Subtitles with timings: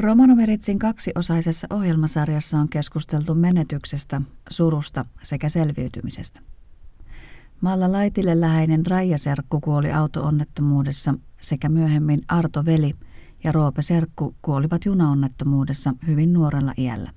[0.00, 4.20] Romanoveritsin kaksiosaisessa ohjelmasarjassa on keskusteltu menetyksestä,
[4.50, 6.40] surusta sekä selviytymisestä.
[7.60, 12.94] Malla Laitille läheinen Raija Serkku kuoli autoonnettomuudessa sekä myöhemmin Arto Veli
[13.44, 17.10] ja Roope Serkku kuolivat junaonnettomuudessa hyvin nuorella iällä.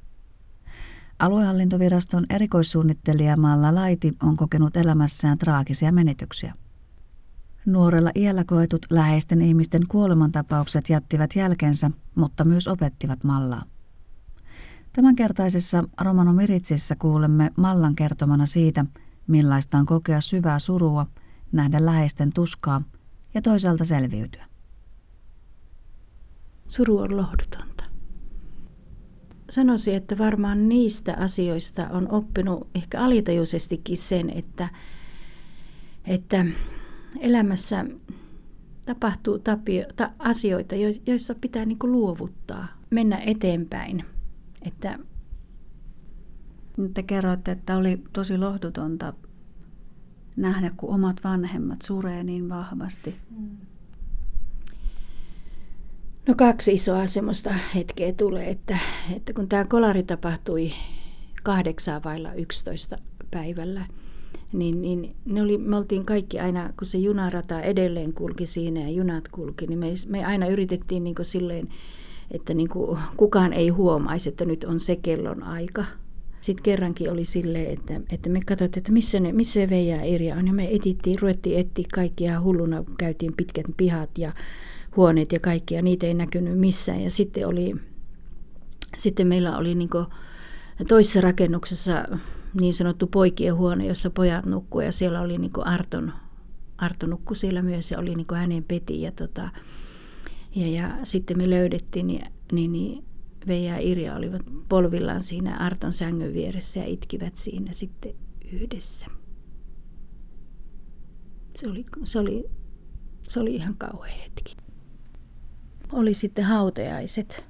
[1.19, 6.53] Aluehallintoviraston erikoissuunnittelija Malla Laiti on kokenut elämässään traagisia menetyksiä.
[7.65, 13.63] Nuorella iällä koetut läheisten ihmisten kuolemantapaukset jättivät jälkensä, mutta myös opettivat Mallaa.
[14.93, 18.85] Tämänkertaisessa Romano Miritsissä kuulemme Mallan kertomana siitä,
[19.27, 21.05] millaista on kokea syvää surua,
[21.51, 22.81] nähdä läheisten tuskaa
[23.33, 24.45] ja toisaalta selviytyä.
[26.67, 27.83] Suru on lohdutonta.
[29.49, 34.69] Sanoisin, että varmaan niistä asioista on oppinut ehkä alitajuisestikin sen, että,
[36.05, 36.45] että
[37.19, 37.85] elämässä
[38.85, 40.75] tapahtuu tapio, ta, asioita,
[41.05, 44.05] joissa pitää niin luovuttaa, mennä eteenpäin.
[44.61, 44.99] Että
[46.93, 49.13] te kerroitte, että oli tosi lohdutonta
[50.37, 53.15] nähdä, kun omat vanhemmat suree niin vahvasti.
[56.27, 58.77] No kaksi isoa semmoista hetkeä tulee, että,
[59.15, 60.71] että kun tämä kolari tapahtui
[61.43, 62.97] kahdeksaa vailla 11
[63.31, 63.85] päivällä,
[64.53, 68.89] niin, niin ne oli, me oltiin kaikki aina, kun se junarata edelleen kulki siinä ja
[68.89, 71.67] junat kulki, niin me, me aina yritettiin niin silleen,
[72.31, 72.69] että niin
[73.17, 75.85] kukaan ei huomaisi, että nyt on se kellon aika.
[76.41, 80.05] Sitten kerrankin oli silleen, että, että me katsottiin, että missä, ne, missä se Veija ja
[80.05, 80.47] Irja on.
[80.47, 84.33] Ja me etittiin, ruvettiin etsiä kaikkia hulluna, käytiin pitkät pihat ja
[84.95, 87.01] huoneet ja kaikki, ja niitä ei näkynyt missään.
[87.03, 87.75] Ja sitten, oli,
[88.97, 89.89] sitten meillä oli niin
[90.87, 92.05] toisessa rakennuksessa
[92.53, 96.13] niin sanottu poikien huone, jossa pojat nukkuivat, ja siellä oli niin Arton,
[96.77, 99.01] Arto nukku siellä myös, ja oli niin hänen peti.
[99.01, 99.49] Ja, tota,
[100.55, 103.05] ja, ja sitten me löydettiin, niin, niin, niin
[103.47, 108.15] Veija ja Irja olivat polvillaan siinä Arton sängyn vieressä ja itkivät siinä sitten
[108.51, 109.05] yhdessä.
[111.55, 112.45] Se oli, se oli,
[113.23, 114.57] se oli ihan kauhea hetki.
[115.91, 117.45] Oli sitten hautajaiset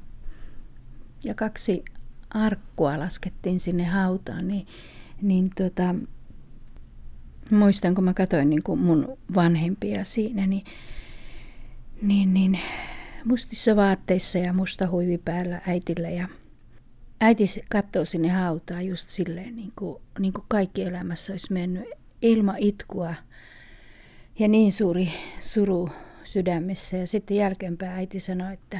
[1.23, 1.83] ja kaksi
[2.33, 4.67] arkkua laskettiin sinne hautaan, niin,
[5.21, 5.95] niin tota,
[7.51, 10.65] muistan, kun mä katsoin niin kuin mun vanhempia siinä, niin,
[12.01, 12.59] niin, niin
[13.25, 16.27] mustissa vaatteissa ja musta huivi päällä äitillä ja
[17.21, 21.85] äiti katsoo sinne hautaan just silleen, niin kuin, niin kuin kaikki elämässä olisi mennyt
[22.21, 23.13] ilman itkua
[24.39, 25.09] ja niin suuri
[25.39, 25.89] suru
[26.23, 26.97] sydämessä.
[26.97, 28.79] Ja sitten jälkeenpäin äiti sanoi, että,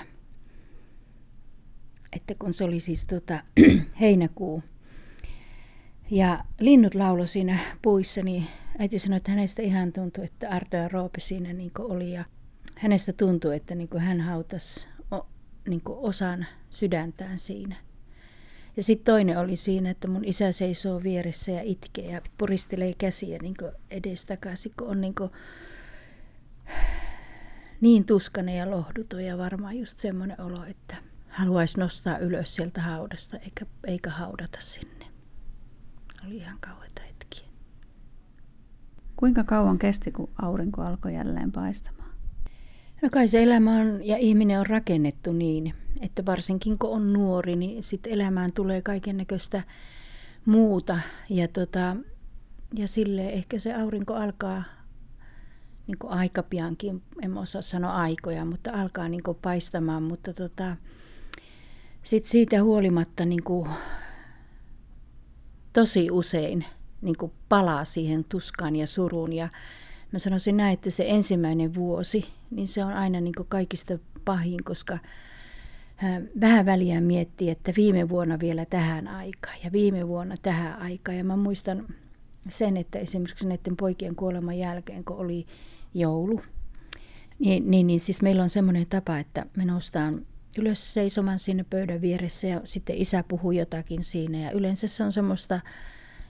[2.16, 3.44] että kun se oli siis tota,
[4.02, 4.64] heinäkuu
[6.12, 8.48] ja linnut laulo siinä puissa, niin
[8.80, 12.14] äiti sanoi, että hänestä ihan tuntui, että Arto ja Roope siinä niin oli.
[12.14, 12.26] Ja
[12.78, 14.88] hänestä tuntui, että niin hän hautasi
[15.68, 17.76] niin osan sydäntään siinä.
[18.78, 23.38] Ja sitten toinen oli siinä, että mun isä seisoo vieressä ja itkee ja puristelee käsiä
[23.42, 23.56] niin
[23.92, 25.16] edestakaisin, kun on niin,
[27.82, 30.96] niin tuskainen ja lohduton ja varmaan just semmoinen olo, että
[31.32, 35.06] haluaisi nostaa ylös sieltä haudasta eikä, eikä haudata sinne.
[36.26, 37.48] Oli ihan kauheita hetkiä.
[39.16, 42.12] Kuinka kauan kesti, kun aurinko alkoi jälleen paistamaan?
[43.02, 47.56] No kai se elämä on ja ihminen on rakennettu niin, että varsinkin kun on nuori,
[47.56, 49.64] niin sitten elämään tulee kaiken näköistä
[50.46, 51.00] muuta.
[51.30, 51.98] Ja, tota,
[52.74, 54.64] ja sille ehkä se aurinko alkaa
[55.88, 60.04] niin aika piankin, en osaa sanoa aikoja, mutta alkaa niin paistamaan.
[60.04, 60.76] Mutta tota,
[62.04, 63.70] sitten siitä huolimatta niin kuin
[65.74, 66.66] tosi usein
[67.02, 69.34] niin kuin palaa siihen tuskaan ja suruun.
[69.34, 69.50] Ja
[70.12, 74.98] mä sanoisin näin, että se ensimmäinen vuosi, niin se on aina niin kaikista pahin, koska
[76.40, 81.18] vähän väliä miettii, että viime vuonna vielä tähän aikaan ja viime vuonna tähän aikaan.
[81.18, 81.88] Ja mä muistan
[82.50, 85.46] sen, että esimerkiksi näiden poikien kuoleman jälkeen, kun oli
[85.94, 86.42] joulu,
[87.40, 90.26] niin, niin, niin siis meillä on semmoinen tapa, että me noustaan
[90.58, 94.38] ylös seisomaan sinne pöydän vieressä ja sitten isä puhuu jotakin siinä.
[94.38, 95.60] Ja yleensä se on semmoista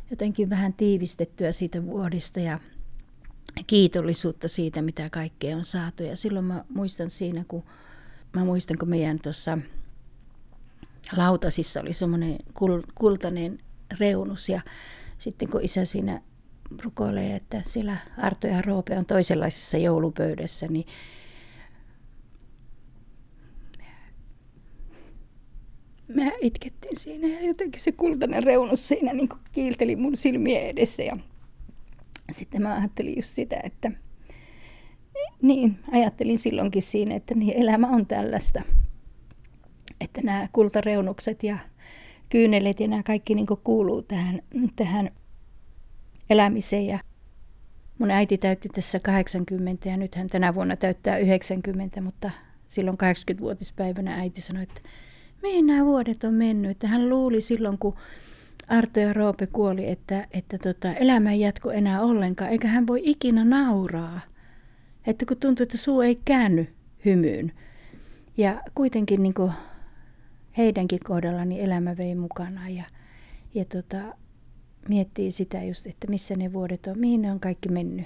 [0.10, 2.60] jotenkin vähän tiivistettyä siitä vuodesta ja
[3.68, 6.04] kiitollisuutta siitä, mitä kaikkea on saatu.
[6.04, 7.64] Ja silloin mä muistan siinä, kun
[8.34, 9.58] mä muistan, kun meidän tuossa
[11.18, 13.60] lautasissa oli semmoinen kul, kultainen
[14.00, 14.62] reunus ja
[15.20, 16.22] sitten kun isä siinä
[16.84, 20.86] rukoilee, että siellä Arto ja Roope on toisenlaisessa joulupöydässä, niin
[26.16, 31.18] mä itkettiin siinä ja jotenkin se kultainen reunus siinä niin kiilteli mun silmien edessä ja
[32.32, 33.92] sitten mä ajattelin just sitä, että
[35.42, 38.62] niin, ajattelin silloinkin siinä, että niin elämä on tällaista.
[40.02, 41.58] että nämä kultareunukset ja
[42.30, 44.42] kyynelet ja nämä kaikki niin kuuluu tähän,
[44.76, 45.12] tähän
[46.30, 46.86] elämiseen.
[46.86, 47.00] Ja
[48.00, 52.32] mun äiti täytti tässä 80 ja nyt hän tänä vuonna täyttää 90, mutta
[52.68, 54.82] silloin 80-vuotispäivänä äiti sanoi, että
[55.42, 56.72] mihin nämä vuodet on mennyt.
[56.72, 57.96] Että hän luuli silloin, kun
[58.68, 63.02] Arto ja Roope kuoli, että, että tota, elämä ei jatku enää ollenkaan, eikä hän voi
[63.04, 64.22] ikinä nauraa.
[65.08, 66.68] Että kun tuntuu, että suu ei käänny
[67.06, 67.52] hymyyn.
[68.38, 69.52] Ja kuitenkin niin kuin
[70.58, 72.84] heidänkin kohdalla niin elämä vei mukana ja,
[73.54, 73.98] ja tota,
[74.90, 78.06] miettii sitä just, että missä ne vuodet on, mihin ne on kaikki mennyt.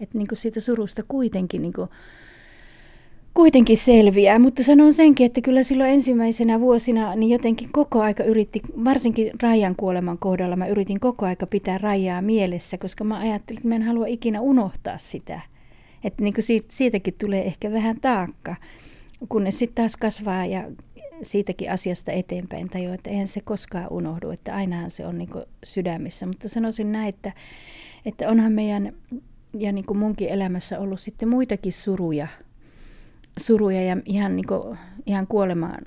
[0.00, 1.88] Että niin siitä surusta kuitenkin niin kuin
[3.34, 8.62] kuitenkin selviää, mutta sanon senkin, että kyllä silloin ensimmäisenä vuosina niin jotenkin koko aika yritti,
[8.84, 13.68] varsinkin Rajan kuoleman kohdalla, mä yritin koko aika pitää Rajaa mielessä, koska mä ajattelin, että
[13.68, 15.40] mä en halua ikinä unohtaa sitä.
[16.04, 18.56] Että niin kuin siitä, siitäkin tulee ehkä vähän taakka,
[19.28, 20.70] kunnes sitten taas kasvaa ja
[21.22, 25.30] siitäkin asiasta eteenpäin tajua, että eihän se koskaan unohdu, että ainahan se on niin
[25.64, 26.26] sydämissä.
[26.26, 27.32] Mutta sanoisin näin, että,
[28.06, 28.92] että onhan meidän
[29.58, 32.28] ja niin kuin munkin elämässä ollut sitten muitakin suruja,
[33.40, 35.78] suruja ja ihan, niin kuin, ihan kuolemaan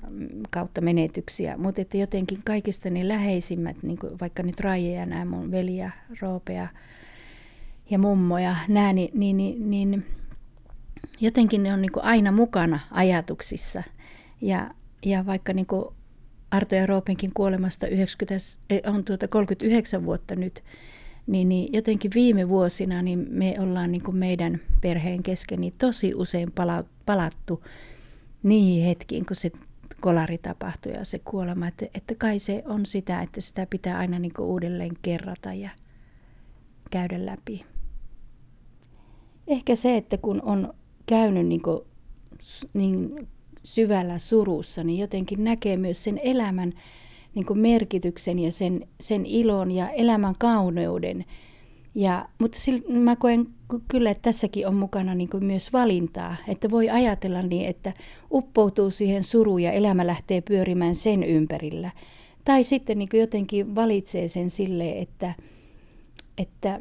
[0.50, 5.24] kautta menetyksiä, mutta että jotenkin kaikista ne läheisimmät, niin kuin vaikka nyt Raija ja nämä
[5.24, 5.90] mun veli ja
[6.20, 6.68] Roope ja,
[7.90, 10.06] ja mummo ja nämä, niin, niin, niin, niin
[11.20, 13.82] jotenkin ne on niin kuin aina mukana ajatuksissa.
[14.40, 14.70] Ja,
[15.04, 15.84] ja vaikka niin kuin
[16.50, 18.34] Arto ja Roopenkin kuolemasta 90,
[18.70, 20.62] eh, on tuota 39 vuotta nyt,
[21.26, 26.14] niin, niin jotenkin viime vuosina niin me ollaan niin kuin meidän perheen kesken niin tosi
[26.14, 26.52] usein
[27.06, 27.62] palattu
[28.42, 29.50] niihin hetkiin, kun se
[30.00, 31.68] kolari tapahtui ja se kuolema.
[31.68, 35.70] Että, että kai se on sitä, että sitä pitää aina niin kuin uudelleen kerrata ja
[36.90, 37.64] käydä läpi.
[39.46, 40.74] Ehkä se, että kun on
[41.06, 41.80] käynyt niin, kuin,
[42.72, 43.28] niin
[43.64, 46.72] syvällä surussa, niin jotenkin näkee myös sen elämän
[47.36, 51.24] niin kuin merkityksen ja sen, sen ilon ja elämän kauneuden.
[51.94, 53.46] Ja, mutta sillä, mä koen
[53.88, 57.92] kyllä, että tässäkin on mukana niin kuin myös valintaa, että voi ajatella niin, että
[58.32, 61.90] uppoutuu siihen suruun ja elämä lähtee pyörimään sen ympärillä.
[62.44, 65.34] Tai sitten niin kuin jotenkin valitsee sen sille, että,
[66.38, 66.80] että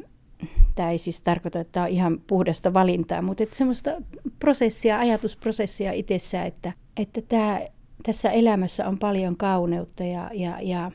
[0.76, 3.92] tämä ei siis tarkoita, että tämä on ihan puhdasta valintaa, mutta että semmoista
[4.40, 7.62] prosessia, ajatusprosessia itsessään, että, että tämä
[8.06, 10.92] tässä elämässä on paljon kauneutta ja, ja, ja,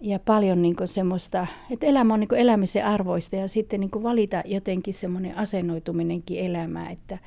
[0.00, 4.94] ja paljon niin semmoista, että elämä on niin elämisen arvoista ja sitten niin valita jotenkin
[4.94, 7.18] semmoinen asennoituminenkin elämään, että,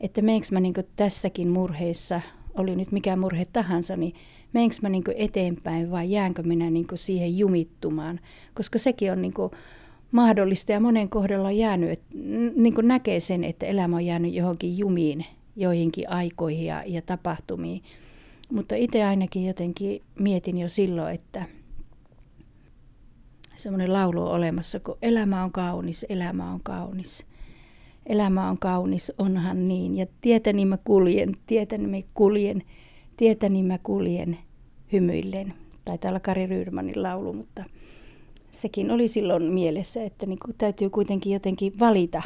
[0.00, 2.20] että meneekö mä niin tässäkin murheessa,
[2.54, 4.14] oli nyt mikä murhe tahansa, niin
[4.52, 8.20] meneekö mä niin eteenpäin vai jäänkö minä niin siihen jumittumaan,
[8.54, 9.34] koska sekin on niin
[10.12, 12.06] mahdollista ja monen kohdalla on jäänyt, että
[12.56, 15.26] niin näkee sen, että elämä on jäänyt johonkin jumiin,
[15.56, 17.82] joihinkin aikoihin ja, ja tapahtumiin.
[18.52, 21.44] Mutta itse ainakin jotenkin mietin jo silloin, että
[23.56, 27.26] semmoinen laulu on olemassa, kun elämä on kaunis, elämä on kaunis.
[28.06, 29.96] Elämä on kaunis, onhan niin.
[29.96, 32.62] Ja tietäni mä kuljen, tietäni mä kuljen,
[33.16, 34.38] tietäni mä kuljen
[34.92, 35.54] hymyillen.
[35.84, 37.64] Taitaa olla Kari Ryydmanin laulu, mutta
[38.52, 42.22] sekin oli silloin mielessä, että niin kuin täytyy kuitenkin jotenkin valita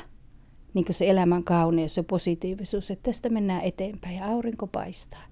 [0.75, 5.23] niin kuin se elämän kauneus ja positiivisuus, että tästä mennään eteenpäin ja aurinko paistaa.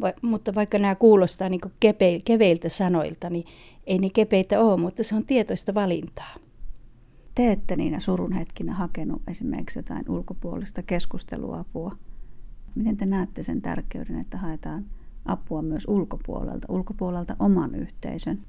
[0.00, 3.44] Va, mutta vaikka nämä kuulostaa niin kepe, keveiltä sanoilta, niin
[3.86, 6.34] ei ne kepeitä ole, mutta se on tietoista valintaa.
[7.34, 11.96] Te ette niinä surun hetkinä hakenut esimerkiksi jotain ulkopuolista keskusteluapua.
[12.74, 14.84] Miten te näette sen tärkeyden, että haetaan
[15.24, 18.42] apua myös ulkopuolelta, ulkopuolelta oman yhteisön?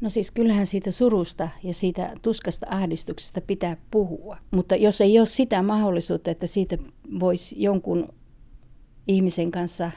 [0.00, 4.38] No siis kyllähän siitä surusta ja siitä tuskasta ahdistuksesta pitää puhua.
[4.50, 6.78] Mutta jos ei ole sitä mahdollisuutta, että siitä
[7.20, 8.08] voisi jonkun
[9.08, 9.90] ihmisen kanssa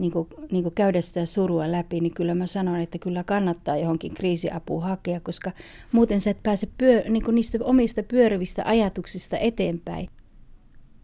[0.00, 3.76] niin kuin, niin kuin käydä sitä surua läpi, niin kyllä mä sanon, että kyllä kannattaa
[3.76, 5.52] johonkin kriisiapuun hakea, koska
[5.92, 10.08] muuten sä et pääse pyö, niin kuin niistä omista pyörivistä ajatuksista eteenpäin.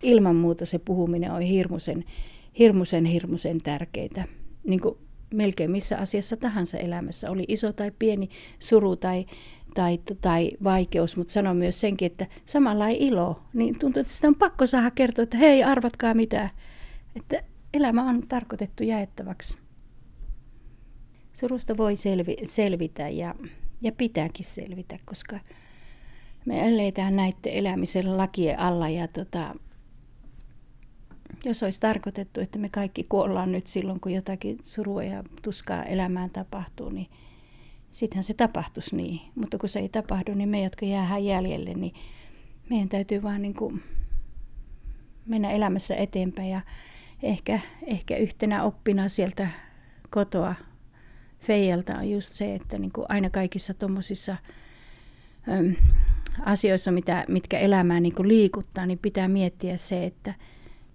[0.03, 2.05] Ilman muuta se puhuminen on hirmuisen,
[2.59, 4.25] hirmuisen, hirmuisen tärkeää.
[4.65, 4.99] Niin kuin
[5.35, 9.27] melkein missä asiassa tahansa elämässä, oli iso tai pieni suru tai,
[9.75, 14.29] tai, tai vaikeus, mutta sanon myös senkin, että samalla ei ilo, niin tuntuu, että sitä
[14.29, 16.51] on pakko saada kertoa, että hei, arvatkaa mitä,
[17.17, 17.43] että
[17.77, 19.59] elämä on tarkoitettu jaettavaksi.
[21.33, 23.35] Surusta voi selvi, selvitä ja,
[23.83, 25.41] ja pitääkin selvitä, koska
[26.47, 29.55] me eletään näiden elämisen lakien alla ja tota,
[31.45, 36.31] jos olisi tarkoitettu, että me kaikki kuollaan nyt silloin, kun jotakin surua ja tuskaa elämään
[36.31, 37.07] tapahtuu, niin
[37.93, 39.21] sittenhän se tapahtuisi niin.
[39.35, 41.95] Mutta kun se ei tapahdu, niin me, jotka jäähän jäljelle, niin
[42.71, 43.83] meidän täytyy vaan niin kuin
[45.27, 46.61] mennä elämässä eteenpäin ja
[47.23, 49.49] ehkä, ehkä yhtenä oppina sieltä
[50.11, 50.55] kotoa
[51.41, 54.37] Feijalta on just se, että niin kuin aina kaikissa tuommoisissa
[56.45, 60.35] asioissa, mitä, mitkä elämää niin kuin liikuttaa, niin pitää miettiä se, että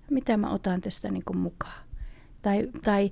[0.09, 1.83] mitä mä otan tästä niin kuin mukaan.
[2.41, 3.11] Tai, tai,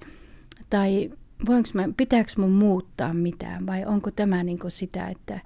[0.70, 1.12] tai
[1.46, 5.40] voinko mä, pitääkö mun muuttaa mitään vai onko tämä niin kuin sitä, että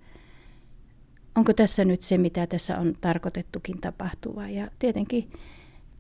[1.36, 4.50] onko tässä nyt se, mitä tässä on tarkoitettukin tapahtuva.
[4.50, 5.30] Ja tietenkin,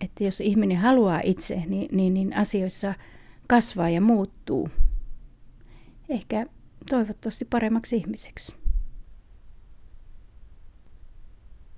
[0.04, 2.94] että jos ihminen haluaa itse, niin, niin, niin asioissa
[3.48, 4.70] kasvaa ja muuttuu.
[6.10, 6.46] Ehkä
[6.90, 8.56] toivottavasti paremmaksi ihmiseksi.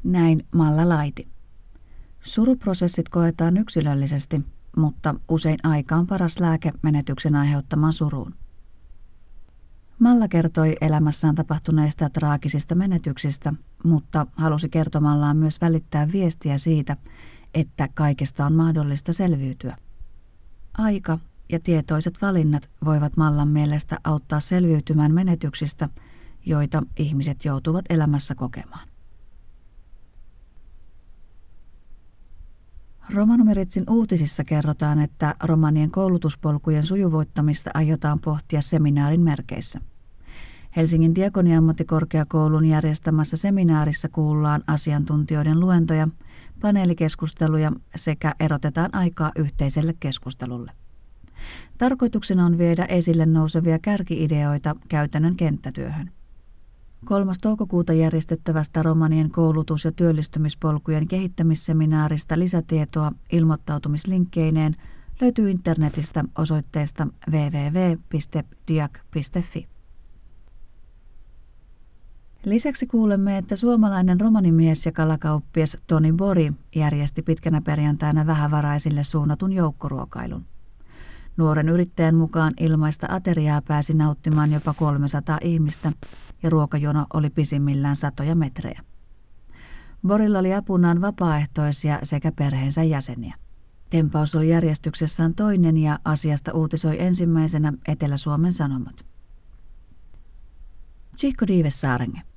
[0.03, 1.27] Näin Malla Laiti.
[2.21, 4.41] Suruprosessit koetaan yksilöllisesti,
[4.77, 8.35] mutta usein aika on paras lääke menetyksen aiheuttamaan suruun.
[9.99, 13.53] Malla kertoi elämässään tapahtuneista traagisista menetyksistä,
[13.83, 16.97] mutta halusi kertomallaan myös välittää viestiä siitä,
[17.93, 19.77] kaikesta on mahdollista selviytyä.
[20.77, 21.19] Aika
[21.51, 25.89] ja tietoiset valinnat voivat Mallan mielestä auttaa selviytymään menetyksistä,
[26.45, 28.87] joita ihmiset joutuvat elämässä kokemaan.
[33.13, 39.81] Romanumeritsin uutisissa kerrotaan, että romanien koulutuspolkujen sujuvoittamista aiotaan pohtia seminaarin merkeissä.
[40.75, 46.07] Helsingin Diakoniammattikorkeakoulun järjestämässä seminaarissa kuullaan asiantuntijoiden luentoja,
[46.61, 50.71] paneelikeskusteluja sekä erotetaan aikaa yhteiselle keskustelulle.
[51.77, 56.11] Tarkoituksena on viedä esille nousevia kärkiideoita käytännön kenttätyöhön.
[57.05, 57.31] 3.
[57.41, 64.75] toukokuuta järjestettävästä romanien koulutus- ja työllistymispolkujen kehittämisseminaarista lisätietoa ilmoittautumislinkkeineen
[65.21, 68.15] löytyy internetistä osoitteesta www.diak.fi.
[72.45, 80.45] Lisäksi kuulemme, että suomalainen romanimies ja kalakauppias Toni Bori järjesti pitkänä perjantaina vähävaraisille suunnatun joukkoruokailun.
[81.37, 85.91] Nuoren yrittäjän mukaan ilmaista ateriaa pääsi nauttimaan jopa 300 ihmistä
[86.43, 88.81] ja ruokajono oli pisimmillään satoja metrejä.
[90.07, 93.35] Borilla oli apunaan vapaaehtoisia sekä perheensä jäseniä.
[93.89, 99.05] Tempaus oli järjestyksessään toinen ja asiasta uutisoi ensimmäisenä Etelä-Suomen Sanomat.
[101.17, 102.34] Chico Dives Saarenge.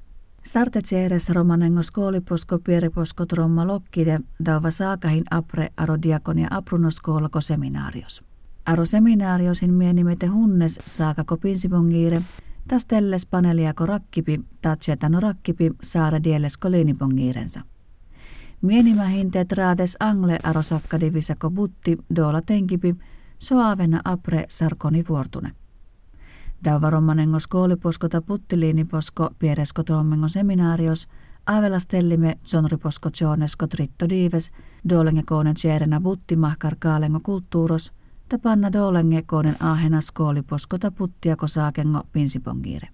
[0.48, 8.22] Sartetseeres romanengo skoliposko pieriposko tromma lokkide dauva saakahin apre aro diakonia aprunoskoolako seminaarios.
[8.66, 12.22] Aro seminaariosin mienimete hunnes saakako pinsipongire,
[12.68, 17.60] tas telles paneliako rakkipi, tatsetano rakkipi saara dielesko liinipongiirensa.
[18.62, 22.94] Mienimähinteet raades angle aro sakkadivisako butti doola tenkipi,
[23.38, 25.52] soavena apre sarkoni vuortune.
[26.64, 31.08] Dauvaromanengo skooliposko puttiliiniposko pieresko trommengo seminaarios,
[31.46, 34.52] avelastellime sonriposko tjoonesko tritto diives,
[34.88, 36.00] dolenge koonen tjeerena
[36.36, 37.92] mahkar kaalengo kulttuuros,
[38.28, 42.88] tapanna dolenge koonen ahena skooliposko puttiako saakengo pinsipongiire.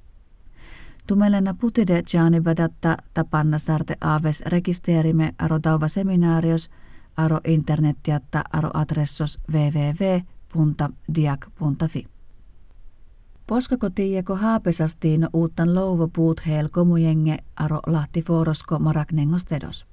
[1.06, 6.71] Tumelena putide jaani vadatta tapanna sarte aves rekisterime aro dauva seminaarios,
[7.16, 10.25] aro internettiatta aro adressos www.diak.fi.
[13.46, 19.86] Poskako tiieko haapesastiin uuttan louvopuut hel komujenge aro lahti forosko maraknengos tedos.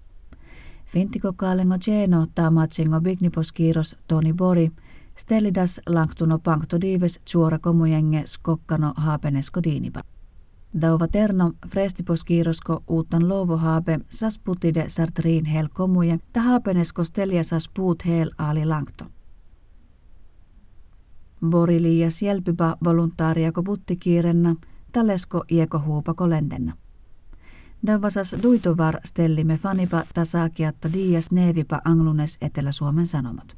[0.86, 4.72] Fintiko kaalengo geno taamatsengo bigniposkiiros Toni Bori,
[5.16, 10.02] stellidas lanktuno pankto diives suora komujenge skokkano haapenesko diinipa.
[10.82, 17.04] Dauva terno frestiposkiirosko uuttan louvo haape sas putide sartriin hel komuje, ta haapenesko
[17.42, 19.06] sas puut hel aali lankto.
[21.50, 24.56] Borilias jälpypä voluntaariako buttikiirenna,
[24.92, 26.74] talesko ieko huupako lentenna.
[27.88, 33.58] Davasas duitovar stellimme fanipa tasakiatta dias neevipa anglunes Etelä-Suomen Sanomat.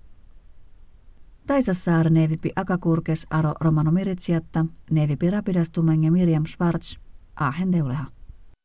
[1.48, 6.96] Taisassaar neevipi akakurkes aro romano miritsiatta, neevipi rapidastumenge Miriam Schwarz,
[7.40, 8.06] Aachen deuleha.